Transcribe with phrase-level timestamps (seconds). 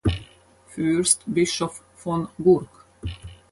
[0.67, 2.87] Fürstbischof von Gurk.